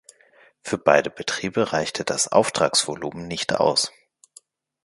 [0.63, 3.91] Für beide Betriebe reichte das Auftragsvolumen nicht aus.